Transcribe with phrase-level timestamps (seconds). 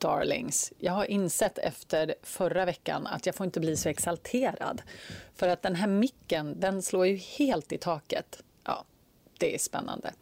[0.00, 0.72] darlings.
[0.78, 4.82] Jag har insett efter förra veckan att jag får inte bli så exalterad.
[5.34, 8.42] För att den här micken, den slår ju helt i taket.
[8.64, 8.84] Ja,
[9.38, 10.12] det är spännande.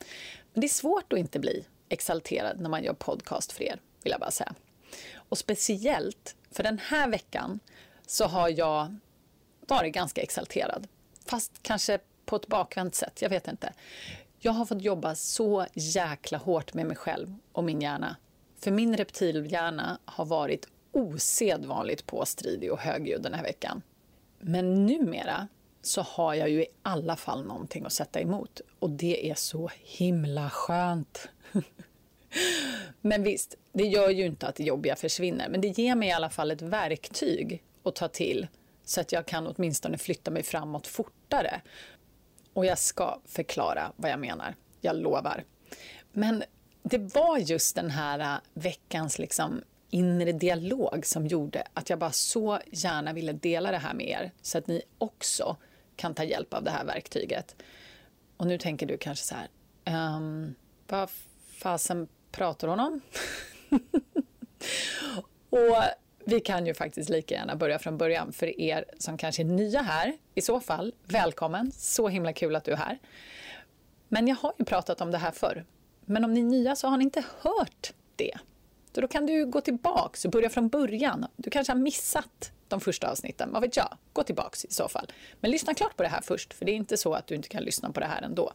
[0.53, 4.11] Men det är svårt att inte bli exalterad när man gör podcast för er, vill
[4.11, 4.55] jag bara säga.
[5.15, 7.61] Och speciellt för den här veckan
[8.07, 8.97] så har jag
[9.61, 10.89] varit ganska exalterad.
[11.27, 13.73] Fast kanske på ett bakvänt sätt, jag vet inte.
[14.39, 18.17] Jag har fått jobba så jäkla hårt med mig själv och min hjärna.
[18.61, 23.83] För min reptilhjärna har varit osedvanligt påstridig och högljudd den här veckan.
[24.39, 25.49] Men numera
[25.83, 28.61] så har jag ju i alla fall någonting att sätta emot.
[28.79, 31.29] Och det är så himla skönt.
[33.01, 35.49] men visst, det gör ju inte att det jobbiga försvinner.
[35.49, 38.47] Men det ger mig i alla fall ett verktyg att ta till
[38.85, 41.61] så att jag kan åtminstone flytta mig framåt fortare.
[42.53, 44.55] Och jag ska förklara vad jag menar.
[44.81, 45.45] Jag lovar.
[46.13, 46.45] Men
[46.83, 52.13] det var just den här äh, veckans liksom inre dialog som gjorde att jag bara
[52.13, 55.57] så gärna ville dela det här med er så att ni också
[55.97, 57.57] kan ta hjälp av det här verktyget.
[58.37, 60.55] Och nu tänker du kanske så här, um,
[60.87, 61.11] vad
[61.53, 63.01] fasen pratar hon om?
[65.51, 65.77] och
[66.25, 69.83] vi kan ju faktiskt lika gärna börja från början för er som kanske är nya
[69.83, 70.19] här.
[70.35, 71.73] I så fall, välkommen!
[71.73, 72.99] Så himla kul att du är här.
[74.09, 75.65] Men jag har ju pratat om det här förr.
[76.09, 78.39] Men om ni är nya så har ni inte hört det.
[78.95, 81.27] Så då kan du gå tillbaks och börja från början.
[81.37, 83.97] Du kanske har missat de första avsnitten, vad vet jag?
[84.13, 85.13] Gå tillbaks i så fall.
[85.41, 87.49] Men lyssna klart på det här först, för det är inte så att du inte
[87.49, 88.53] kan lyssna på det här ändå.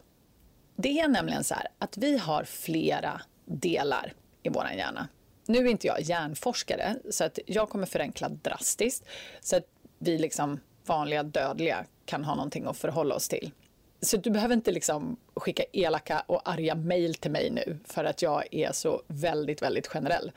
[0.76, 4.12] Det är nämligen så här att vi har flera delar
[4.42, 5.08] i vår hjärna.
[5.46, 9.04] Nu är inte jag hjärnforskare, så att jag kommer förenkla drastiskt
[9.40, 9.66] så att
[9.98, 13.52] vi liksom vanliga dödliga kan ha någonting att förhålla oss till.
[14.00, 18.22] Så du behöver inte liksom skicka elaka och arga mejl till mig nu för att
[18.22, 20.32] jag är så väldigt, väldigt generell.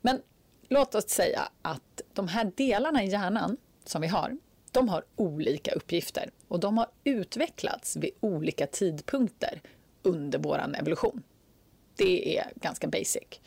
[0.00, 0.20] Men
[0.68, 4.38] låt oss säga att de här delarna i hjärnan som vi har,
[4.70, 9.62] de har olika uppgifter och de har utvecklats vid olika tidpunkter
[10.02, 11.22] under vår evolution.
[11.96, 13.40] Det är ganska basic.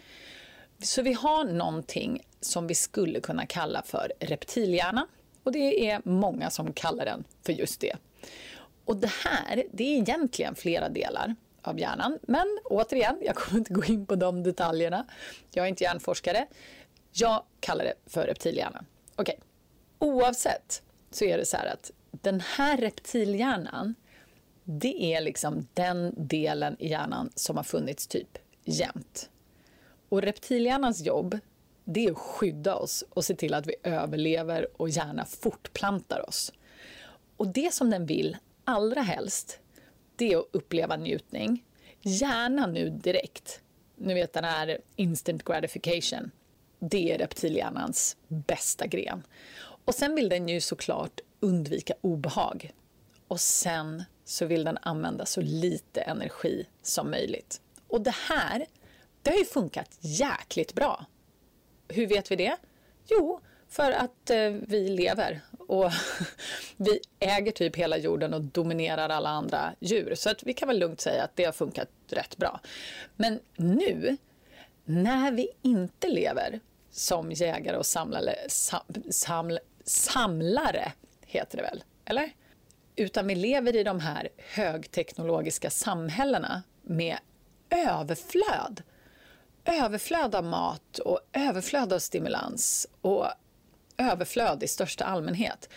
[0.79, 5.07] Så vi har någonting som vi skulle kunna kalla för reptilhjärna
[5.43, 7.95] och det är många som kallar den för just det.
[8.85, 12.19] Och det här, det är egentligen flera delar av hjärnan.
[12.21, 15.05] Men återigen, jag kommer inte gå in på de detaljerna.
[15.51, 16.47] Jag är inte hjärnforskare.
[17.11, 18.85] Jag kallar det för reptilhjärnan.
[19.15, 20.09] Okej, okay.
[20.09, 23.95] oavsett så är det så här att den här reptilhjärnan,
[24.63, 29.29] det är liksom den delen i hjärnan som har funnits typ jämt.
[30.09, 31.39] Och reptilhjärnans jobb,
[31.83, 36.53] det är att skydda oss och se till att vi överlever och gärna fortplantar oss.
[37.37, 39.59] Och det som den vill allra helst,
[40.15, 41.63] det är att uppleva njutning.
[42.01, 43.61] Gärna nu direkt.
[43.95, 46.31] Nu vet den här instant gratification.
[46.79, 49.23] Det är reptilhjärnans bästa gren.
[49.85, 52.71] Och sen vill den ju såklart undvika obehag.
[53.27, 57.61] Och sen så vill den använda så lite energi som möjligt.
[57.87, 58.65] Och det här,
[59.21, 61.05] det har ju funkat jäkligt bra.
[61.87, 62.57] Hur vet vi det?
[63.07, 65.91] Jo, för att eh, vi lever och
[66.77, 70.15] vi äger typ hela jorden och dominerar alla andra djur.
[70.15, 72.59] Så att vi kan väl lugnt säga att det har funkat rätt bra.
[73.15, 74.17] Men nu,
[74.85, 76.59] när vi inte lever
[76.91, 80.91] som jägare och samlare, sam, saml, samlare,
[81.25, 81.83] heter det väl?
[82.05, 82.31] Eller?
[82.95, 87.17] Utan vi lever i de här högteknologiska samhällena med
[87.69, 88.83] överflöd.
[89.65, 93.25] Överflöd av mat och överflöd av stimulans och
[93.97, 95.69] överflöd i största allmänhet,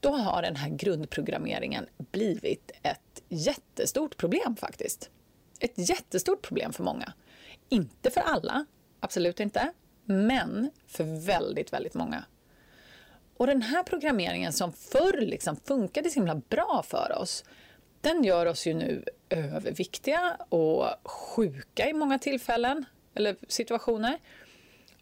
[0.00, 5.10] då har den här grundprogrammeringen blivit ett jättestort problem faktiskt.
[5.60, 7.12] Ett jättestort problem för många.
[7.68, 8.66] Inte för alla,
[9.00, 9.72] absolut inte,
[10.04, 12.24] men för väldigt, väldigt många.
[13.36, 17.44] Och den här programmeringen som förr liksom funkade så himla bra för oss,
[18.00, 22.84] den gör oss ju nu överviktiga och sjuka i många tillfällen
[23.14, 24.18] eller situationer.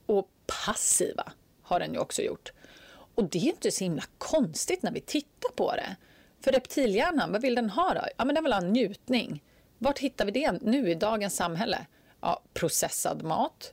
[0.06, 0.28] Och
[0.66, 1.32] passiva
[1.62, 2.52] har den ju också gjort.
[3.14, 5.96] Och det är inte så himla konstigt när vi tittar på det.
[6.40, 8.00] För reptilhjärnan, vad vill den ha då?
[8.16, 9.42] Ja, men den vill ha njutning.
[9.78, 11.86] Vart hittar vi det nu i dagens samhälle?
[12.20, 13.72] Ja, processad mat,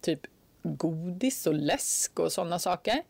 [0.00, 0.20] typ
[0.62, 3.02] godis och läsk och sådana saker.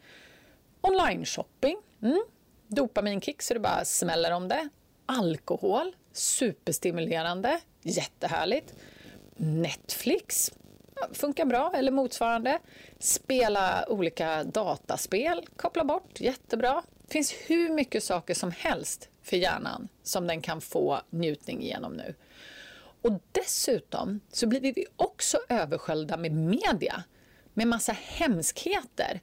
[0.80, 1.76] Online-shopping.
[2.02, 2.22] Mm.
[2.68, 4.68] Dopaminkick så det bara smäller om det.
[5.06, 5.96] Alkohol.
[6.12, 7.60] Superstimulerande.
[7.82, 8.74] Jättehärligt.
[9.36, 10.52] Netflix.
[11.12, 12.58] Funkar bra, eller motsvarande.
[12.98, 15.46] Spela olika dataspel.
[15.56, 16.20] Koppla bort.
[16.20, 16.82] Jättebra.
[17.06, 21.92] Det finns hur mycket saker som helst för hjärnan som den kan få njutning genom
[21.92, 22.14] nu.
[23.02, 27.04] Och dessutom så blir vi också översköljda med media,
[27.54, 29.20] med massa hemskheter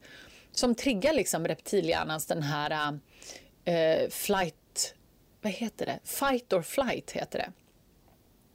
[0.51, 2.99] som triggar liksom reptilhjärnans den här
[3.65, 4.95] eh, flight,
[5.41, 5.99] vad heter det?
[6.03, 7.51] Fight or flight heter det.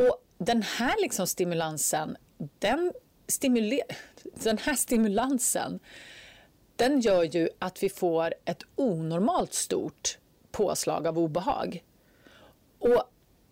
[0.04, 2.16] Och den här liksom stimulansen,
[2.58, 2.92] den,
[3.26, 3.82] stimuler
[4.32, 5.80] den här stimulansen,
[6.76, 10.18] den gör ju att vi får ett onormalt stort
[10.50, 11.84] påslag av obehag.
[12.78, 13.02] Och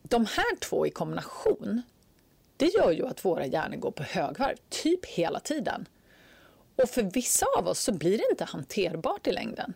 [0.02, 1.82] de här två i kombination,
[2.56, 5.88] det gör ju att våra hjärnor går på högvarv, typ hela tiden.
[6.82, 9.74] Och för vissa av oss så blir det inte hanterbart i längden.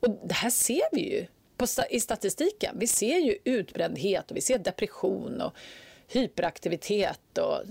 [0.00, 1.26] Och det här ser vi ju
[1.56, 2.76] på, i statistiken.
[2.78, 5.54] Vi ser ju utbrändhet och vi ser depression och
[6.08, 7.62] hyperaktivitet och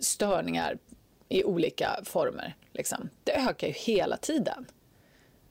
[0.00, 0.78] störningar
[1.28, 2.56] i olika former.
[2.72, 3.08] Liksom.
[3.24, 4.66] Det ökar ju hela tiden.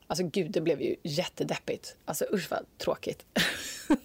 [0.08, 1.96] Alltså gud, det blev ju jättedeppigt.
[2.06, 3.26] Alltså usch vad tråkigt.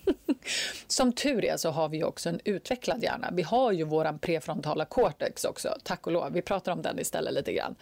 [0.87, 3.31] Som tur är så har vi också en utvecklad hjärna.
[3.32, 6.32] Vi har ju våran prefrontala cortex också, tack och lov.
[6.32, 7.75] Vi pratar om den istället lite grann.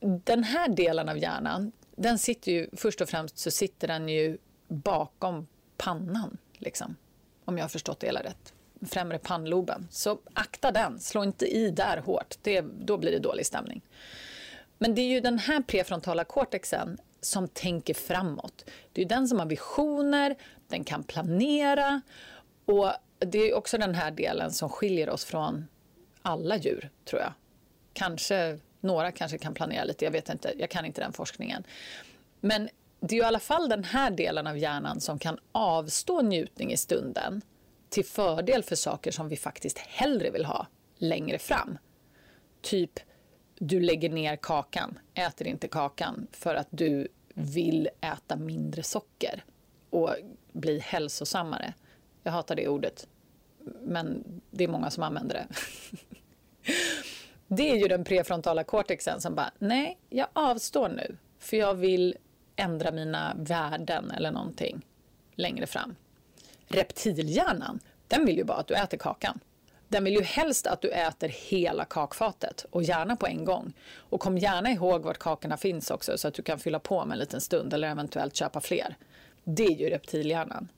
[0.00, 4.38] Den här delen av hjärnan, den sitter ju, först och främst så sitter den ju
[4.68, 5.46] bakom
[5.76, 6.96] pannan, liksom.
[7.44, 8.52] Om jag har förstått det hela rätt.
[8.82, 9.88] Främre pannloben.
[9.90, 12.34] Så akta den, slå inte i där hårt.
[12.42, 13.82] Det, då blir det dålig stämning.
[14.78, 18.70] Men det är ju den här prefrontala cortexen som tänker framåt.
[18.92, 20.36] Det är den som har visioner,
[20.68, 22.00] den kan planera
[22.64, 25.66] och det är också den här delen som skiljer oss från
[26.22, 27.32] alla djur, tror jag.
[27.92, 31.64] Kanske, några kanske kan planera lite, jag vet inte, jag kan inte den forskningen.
[32.40, 32.68] Men
[33.00, 36.76] det är i alla fall den här delen av hjärnan som kan avstå njutning i
[36.76, 37.42] stunden
[37.96, 40.66] till fördel för saker som vi faktiskt hellre vill ha
[40.96, 41.78] längre fram.
[42.60, 43.00] Typ,
[43.58, 49.44] du lägger ner kakan, äter inte kakan för att du vill äta mindre socker
[49.90, 50.14] och
[50.52, 51.74] bli hälsosammare.
[52.22, 53.08] Jag hatar det ordet,
[53.82, 55.46] men det är många som använder det.
[57.48, 62.16] Det är ju den prefrontala cortexen som bara, nej, jag avstår nu för jag vill
[62.56, 64.86] ändra mina värden eller någonting
[65.34, 65.96] längre fram.
[66.68, 69.40] Reptilhjärnan, den vill ju bara att du äter kakan.
[69.88, 73.72] Den vill ju helst att du äter hela kakfatet och gärna på en gång.
[73.96, 77.14] Och kom gärna ihåg vart kakorna finns också så att du kan fylla på med
[77.14, 78.96] en liten stund eller eventuellt köpa fler.
[79.44, 80.68] Det är ju reptilhjärnan.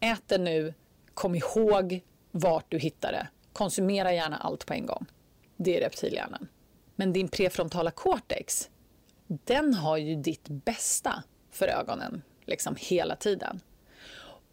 [0.00, 0.74] Ät det nu,
[1.14, 2.00] kom ihåg
[2.30, 3.28] vart du hittar det.
[3.52, 5.06] Konsumera gärna allt på en gång.
[5.56, 6.48] Det är reptilhjärnan.
[6.96, 8.70] Men din prefrontala cortex,
[9.26, 13.60] den har ju ditt bästa för ögonen liksom hela tiden.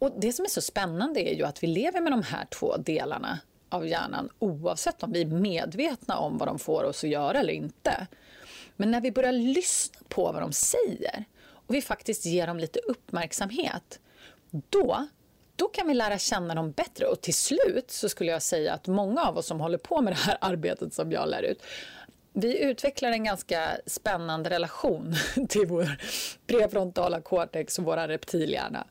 [0.00, 2.76] Och Det som är så spännande är ju att vi lever med de här två
[2.76, 3.38] delarna
[3.68, 7.52] av hjärnan oavsett om vi är medvetna om vad de får oss att göra eller
[7.52, 8.06] inte.
[8.76, 12.78] Men när vi börjar lyssna på vad de säger och vi faktiskt ger dem lite
[12.78, 14.00] uppmärksamhet,
[14.50, 15.08] då,
[15.56, 17.06] då kan vi lära känna dem bättre.
[17.06, 20.12] Och till slut så skulle jag säga att många av oss som håller på med
[20.12, 21.62] det här arbetet som jag lär ut,
[22.32, 25.14] vi utvecklar en ganska spännande relation
[25.48, 25.96] till vår
[26.46, 28.86] prefrontala cortex och vår reptilhjärna.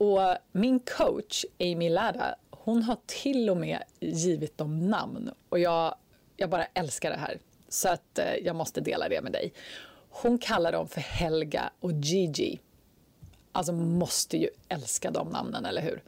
[0.00, 5.30] Och min coach, Amy Lada, hon har till och med givit dem namn.
[5.48, 5.94] Och jag,
[6.36, 7.38] jag bara älskar det här.
[7.68, 9.52] Så att eh, jag måste dela det med dig.
[10.10, 12.60] Hon kallar dem för Helga och Gigi.
[13.52, 16.02] Alltså måste ju älska de namnen, eller hur?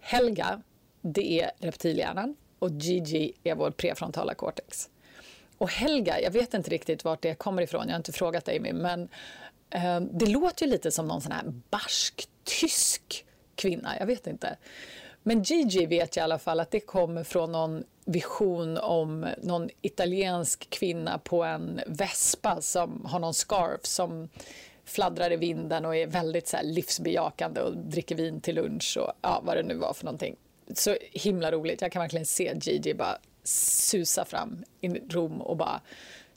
[0.00, 0.62] Helga,
[1.00, 4.90] det är reptilhjärnan och Gigi är vår prefrontala cortex.
[5.58, 8.72] Och Helga, jag vet inte riktigt vart det kommer ifrån, jag har inte frågat Amy,
[8.72, 9.08] men
[9.70, 14.56] eh, det låter ju lite som någon sån här barsk tysk kvinna, jag vet inte.
[15.22, 19.68] Men Gigi vet jag i alla fall att det kommer från någon vision om någon
[19.80, 24.28] italiensk kvinna på en vespa som har någon scarf som
[24.84, 29.40] fladdrar i vinden och är väldigt så livsbejakande och dricker vin till lunch och ja,
[29.44, 30.36] vad det nu var för någonting.
[30.74, 31.80] Så himla roligt.
[31.80, 35.80] Jag kan verkligen se Gigi bara susa fram i Rom och bara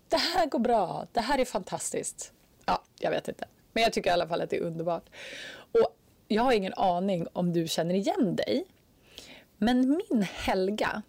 [0.09, 2.31] det här går bra, det här är fantastiskt.
[2.65, 3.45] Ja, jag vet inte.
[3.73, 5.05] Men jag tycker i alla fall att det är underbart.
[6.27, 8.65] Jag har ingen aning om du känner igen dig
[9.57, 11.01] men min Helga,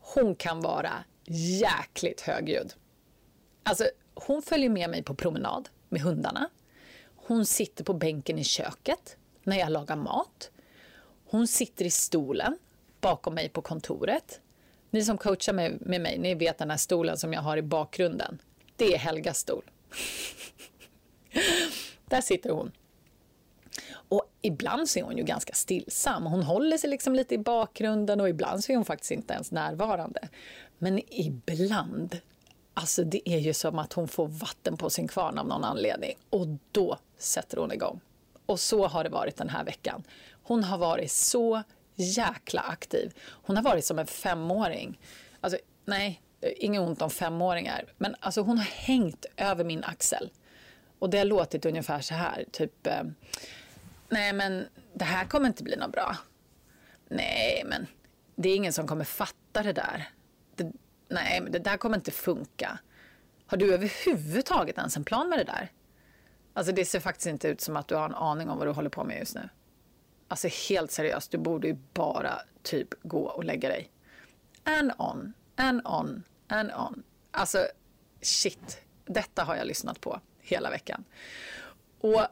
[0.00, 2.74] hon kan vara jäkligt högljudd.
[3.62, 6.48] Alltså, hon följer med mig på promenad med hundarna.
[7.16, 10.50] Hon sitter på bänken i köket när jag lagar mat.
[11.24, 12.58] Hon sitter i stolen
[13.00, 14.40] bakom mig på kontoret.
[14.90, 17.62] Ni som coachar med, med mig, ni vet den här stolen som jag har i
[17.62, 18.38] bakgrunden.
[18.76, 19.64] Det är Helgas stol.
[22.04, 22.72] Där sitter hon.
[24.12, 26.26] Och ibland så är hon ju ganska stillsam.
[26.26, 29.52] Hon håller sig liksom lite i bakgrunden och ibland så är hon faktiskt inte ens
[29.52, 30.28] närvarande.
[30.78, 32.20] Men ibland,
[32.74, 36.14] alltså det är ju som att hon får vatten på sin kvarn av någon anledning.
[36.30, 38.00] Och då sätter hon igång.
[38.46, 40.02] Och så har det varit den här veckan.
[40.42, 41.62] Hon har varit så
[41.94, 43.12] jäkla aktiv.
[43.28, 44.98] Hon har varit som en femåring.
[45.40, 46.22] Alltså, nej,
[46.56, 47.84] inget ont om femåringar.
[47.98, 50.30] Men alltså hon har hängt över min axel.
[50.98, 53.02] Och det har låtit ungefär så här, typ eh,
[54.12, 56.16] nej men det här kommer inte bli något bra.
[57.08, 57.86] Nej men
[58.34, 60.08] det är ingen som kommer fatta det där.
[60.56, 60.72] Det,
[61.08, 62.78] nej men det där kommer inte funka.
[63.46, 65.72] Har du överhuvudtaget ens en plan med det där?
[66.52, 68.72] Alltså det ser faktiskt inte ut som att du har en aning om vad du
[68.72, 69.48] håller på med just nu.
[70.28, 73.90] Alltså helt seriöst, du borde ju bara typ gå och lägga dig.
[74.64, 77.02] And on, and on, and on.
[77.30, 77.66] Alltså
[78.20, 81.04] shit, detta har jag lyssnat på hela veckan.
[82.00, 82.26] Och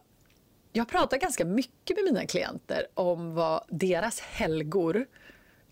[0.73, 5.07] jag pratar ganska mycket med mina klienter om vad deras helgor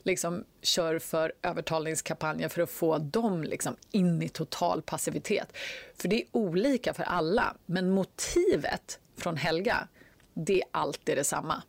[0.02, 5.57] liksom kör för övertalningskampanjer för att få dem liksom in i total passivitet.
[5.97, 9.88] För det är olika för alla, men motivet från Helga,
[10.35, 11.62] det är alltid detsamma.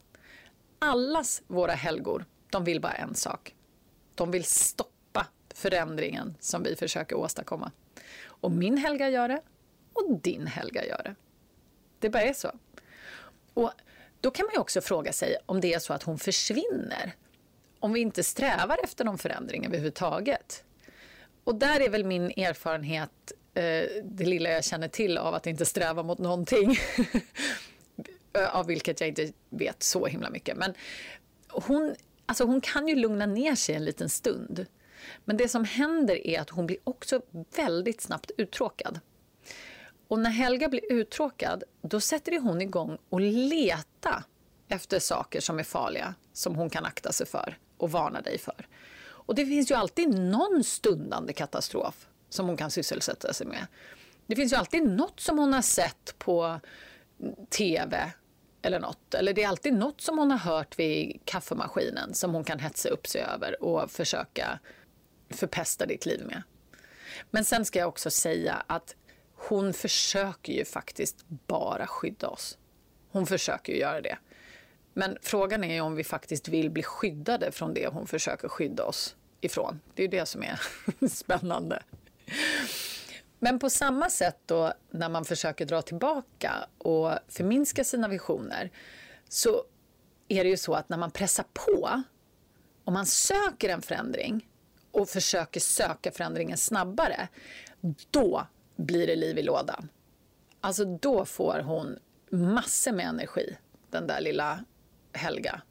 [0.80, 3.56] Allas våra helgor, de vill bara en sak.
[4.16, 7.72] De vill stoppa förändringen som vi försöker åstadkomma.
[8.26, 9.42] Och min Helga gör det
[9.94, 11.16] och din Helga gör det.
[12.00, 12.52] Det bara är så.
[13.54, 13.72] Och
[14.22, 17.16] då kan man ju också fråga sig om det är så att hon försvinner.
[17.80, 20.64] Om vi inte strävar efter någon förändring överhuvudtaget.
[21.44, 23.64] Och där är väl min erfarenhet, eh,
[24.04, 26.78] det lilla jag känner till av att inte sträva mot någonting.
[28.52, 30.58] av vilket jag inte vet så himla mycket.
[30.58, 30.74] Men
[31.48, 34.66] hon, alltså hon kan ju lugna ner sig en liten stund.
[35.26, 37.22] Men det som händer är att hon blir också
[37.56, 39.00] väldigt snabbt uttråkad.
[40.10, 44.24] Och när Helga blir uttråkad, då sätter hon igång och leta
[44.68, 48.68] efter saker som är farliga, som hon kan akta sig för och varna dig för.
[49.02, 53.68] Och det finns ju alltid någon stundande katastrof som hon kan sysselsätta sig med.
[54.28, 56.60] Det finns ju alltid något som hon har sett på
[57.50, 58.12] tv
[58.62, 59.14] eller något.
[59.14, 62.90] Eller det är alltid något som hon har hört vid kaffemaskinen som hon kan hetsa
[62.90, 64.60] upp sig över och försöka
[65.30, 66.44] förpesta ditt liv med.
[67.32, 68.96] Men sen ska jag också säga att
[69.48, 72.58] hon försöker ju faktiskt bara skydda oss.
[73.12, 74.18] Hon försöker ju göra det.
[74.94, 79.16] Men frågan är om vi faktiskt vill bli skyddade från det hon försöker skydda oss
[79.42, 79.80] ifrån.
[79.96, 80.60] Det är ju det som är
[81.08, 81.84] spännande.
[83.40, 88.72] Men på samma sätt då när man försöker dra tillbaka och förminska sina visioner
[89.30, 89.64] så
[90.28, 92.04] är det ju så att när man pressar på
[92.84, 94.48] och man söker en förändring
[94.92, 97.28] och försöker söka förändringen snabbare,
[98.12, 98.48] då
[98.80, 99.90] blir det liv i lådan.
[100.62, 103.58] Alltså då får hon massor med energi,
[103.90, 104.66] den där lilla
[105.14, 105.62] Helga.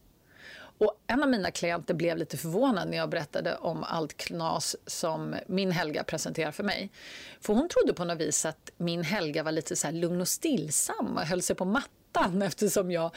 [0.81, 5.35] Och en av mina klienter blev lite förvånad när jag berättade om allt knas som
[5.47, 6.91] min Helga presenterar för mig.
[7.41, 10.29] För hon trodde på något vis att min Helga var lite så här lugn och
[10.29, 13.17] stillsam och höll sig på mattan eftersom jag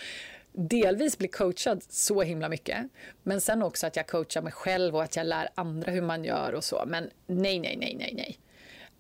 [0.54, 2.86] delvis blir coachad så himla mycket.
[3.24, 6.24] Men sen också att jag coachar mig själv och att jag lär andra hur man
[6.24, 6.84] gör och så.
[6.88, 8.40] Men nej, nej, nej, nej, nej.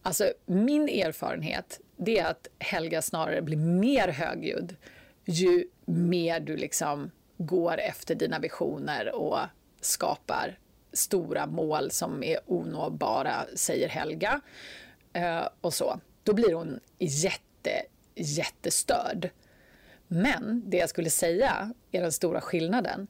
[0.01, 4.75] Alltså min erfarenhet det är att Helga snarare blir mer högljudd
[5.25, 9.39] ju mer du liksom går efter dina visioner och
[9.81, 10.60] skapar
[10.93, 14.41] stora mål som är onåbara, säger Helga.
[15.13, 16.00] Eh, och så.
[16.24, 17.72] Då blir hon jätte,
[18.15, 19.29] jättestörd.
[20.08, 23.08] Men det jag skulle säga är den stora skillnaden.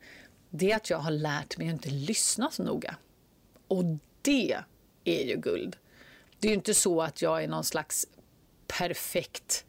[0.50, 2.96] Det är att jag har lärt mig att inte lyssna så noga.
[3.68, 3.84] Och
[4.22, 4.58] det
[5.04, 5.78] är ju guld.
[6.42, 8.08] Det är ju inte så att jag är någon slags
[8.68, 9.66] perfekt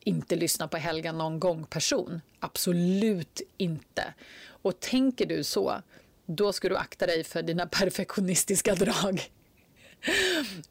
[0.00, 2.20] inte lyssna på Helga någon gång person.
[2.40, 4.14] Absolut inte.
[4.46, 5.82] Och tänker du så,
[6.26, 9.22] då ska du akta dig för dina perfektionistiska drag.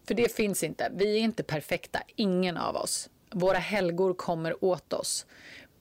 [0.07, 0.91] för det finns inte.
[0.95, 3.09] Vi är inte perfekta, ingen av oss.
[3.31, 5.25] Våra helgor kommer åt oss.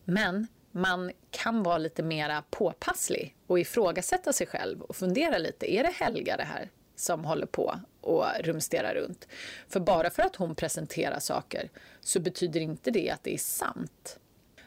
[0.04, 5.74] Men man kan vara lite mera påpasslig och ifrågasätta sig själv och fundera lite.
[5.74, 9.28] Är det Helga det här som håller på och rumsterar runt.
[9.68, 11.70] För bara för att hon presenterar saker
[12.00, 14.18] så betyder inte det att det är sant.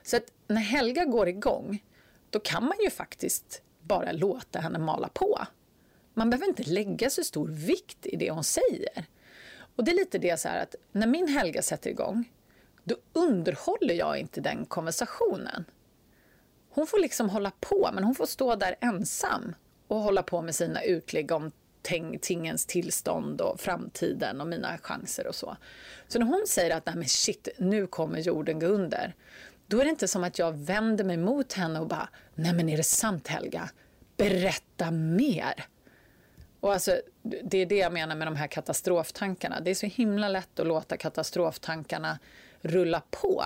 [0.03, 1.83] Så att när Helga går igång,
[2.29, 5.45] då kan man ju faktiskt bara låta henne mala på.
[6.13, 9.05] Man behöver inte lägga så stor vikt i det hon säger.
[9.75, 12.31] Och det är lite det så här att när min Helga sätter igång,
[12.83, 15.65] då underhåller jag inte den konversationen.
[16.69, 19.55] Hon får liksom hålla på, men hon får stå där ensam
[19.87, 21.51] och hålla på med sina utlägg om
[22.21, 25.57] tingens tillstånd och framtiden och mina chanser och så.
[26.07, 29.15] Så när hon säger att Nej, men shit, nu kommer jorden gå under,
[29.67, 32.69] då är det inte som att jag vänder mig mot henne och bara, nej men
[32.69, 33.69] är det sant Helga?
[34.17, 35.65] Berätta mer.
[36.59, 36.97] Och alltså,
[37.43, 39.59] det är det jag menar med de här katastroftankarna.
[39.59, 42.19] Det är så himla lätt att låta katastroftankarna
[42.61, 43.43] rulla på.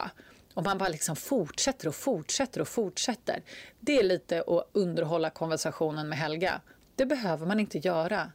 [0.53, 3.43] Och man bara liksom fortsätter och fortsätter och fortsätter.
[3.79, 6.61] Det är lite att underhålla konversationen med Helga.
[6.99, 8.31] Det behöver man inte göra.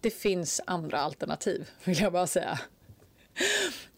[0.00, 2.60] Det finns andra alternativ, vill jag bara säga.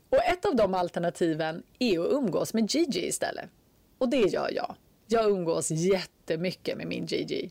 [0.08, 3.50] Och ett av de alternativen är att umgås med Gigi istället.
[3.98, 4.74] Och det gör jag.
[5.06, 7.50] Jag umgås jättemycket med min Gigi.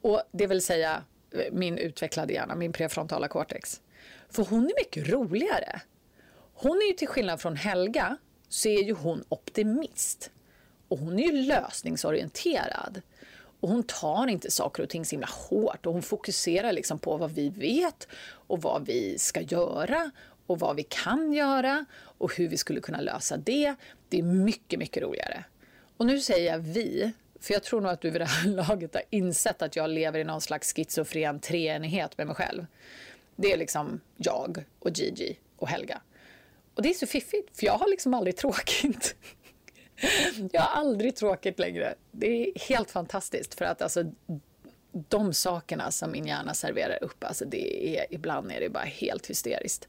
[0.00, 3.80] Och det vill säga eh, min utvecklade hjärna, min prefrontala cortex.
[4.30, 5.80] För hon är mycket roligare.
[6.54, 8.16] Hon är ju till skillnad från Helga
[8.48, 10.30] så är ju hon optimist.
[10.88, 13.02] Och hon är ju lösningsorienterad.
[13.60, 17.16] Och hon tar inte saker och ting så himla hårt och hon fokuserar liksom på
[17.16, 20.10] vad vi vet och vad vi ska göra
[20.46, 23.74] och vad vi kan göra och hur vi skulle kunna lösa det.
[24.08, 25.44] Det är mycket, mycket roligare.
[25.96, 28.94] Och nu säger jag vi, för jag tror nog att du vid det här laget
[28.94, 32.66] har insett att jag lever i någon slags schizofren treenighet med mig själv.
[33.36, 36.00] Det är liksom jag och Gigi och Helga.
[36.74, 39.16] Och det är så fiffigt, för jag har liksom aldrig tråkigt.
[40.52, 41.94] Jag har aldrig tråkigt längre.
[42.10, 44.04] Det är helt fantastiskt för att alltså
[44.92, 49.26] de sakerna som min hjärna serverar upp, alltså det är, ibland är det bara helt
[49.26, 49.88] hysteriskt.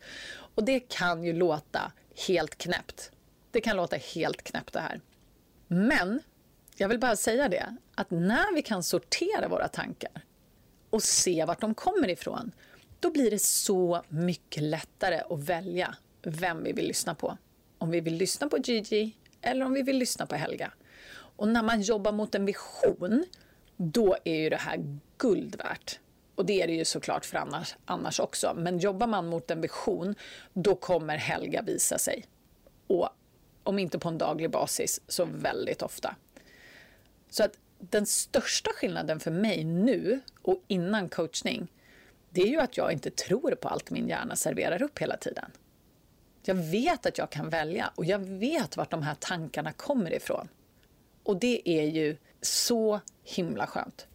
[0.56, 1.92] Och det kan ju låta
[2.28, 3.12] helt knäppt.
[3.52, 5.02] Det kan låta helt knäppt det här.
[5.68, 6.20] Men
[6.76, 10.22] jag vill bara säga det, att när vi kan sortera våra tankar
[10.90, 12.52] och se vart de kommer ifrån,
[13.00, 17.38] då blir det så mycket lättare att välja vem vi vill lyssna på.
[17.78, 20.72] Om vi vill lyssna på Gigi eller om vi vill lyssna på Helga.
[21.14, 23.26] Och när man jobbar mot en vision,
[23.78, 26.00] då är ju det här guld värt.
[26.36, 28.54] Och det är det ju såklart för annars, annars också.
[28.58, 30.16] Men jobbar man mot en vision,
[30.54, 32.26] då kommer Helga visa sig.
[32.88, 33.10] Och
[33.64, 36.16] om inte på en daglig basis, så väldigt ofta.
[37.30, 41.68] Så att den största skillnaden för mig nu och innan coachning,
[42.30, 45.52] det är ju att jag inte tror på allt min hjärna serverar upp hela tiden.
[46.44, 50.48] Jag vet att jag kan välja och jag vet vart de här tankarna kommer ifrån.
[51.24, 54.08] Och det är ju så himla skönt.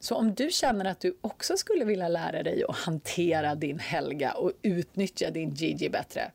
[0.00, 4.32] Så om du känner att du också skulle vilja lära dig att hantera din Helga
[4.32, 6.30] och utnyttja din Gigi bättre,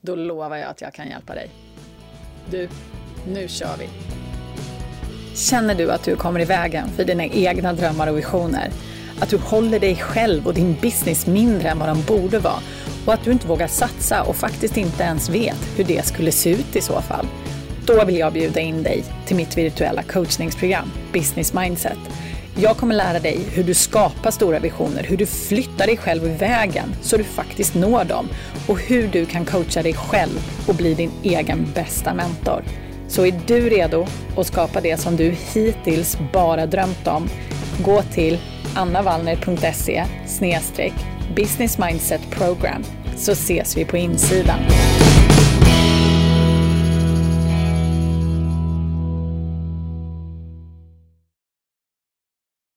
[0.00, 1.50] då lovar jag att jag kan hjälpa dig.
[2.50, 2.68] Du,
[3.28, 3.88] nu kör vi!
[5.36, 8.70] Känner du att du kommer i vägen för dina egna drömmar och visioner?
[9.20, 12.60] Att du håller dig själv och din business mindre än vad de borde vara
[13.06, 16.50] och att du inte vågar satsa och faktiskt inte ens vet hur det skulle se
[16.50, 17.26] ut i så fall?
[17.86, 21.98] Då vill jag bjuda in dig till mitt virtuella coachningsprogram Business Mindset.
[22.56, 26.28] Jag kommer lära dig hur du skapar stora visioner, hur du flyttar dig själv i
[26.28, 28.28] vägen så du faktiskt når dem
[28.68, 32.62] och hur du kan coacha dig själv och bli din egen bästa mentor.
[33.08, 37.28] Så är du redo att skapa det som du hittills bara drömt om,
[37.84, 38.38] gå till
[38.74, 40.04] annavallner.se
[41.36, 42.84] business mindset program
[43.16, 44.58] så ses vi på insidan.